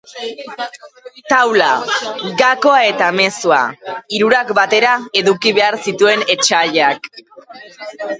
[1.31, 1.67] Taula,
[2.39, 3.59] gakoa eta mezua,
[4.15, 7.11] hirurak batera eduki behar zituen etsaiak.